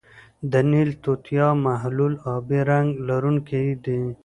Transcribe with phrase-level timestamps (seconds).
[0.51, 4.01] د نیل توتیا محلول آبی رنګ لرونکی دی.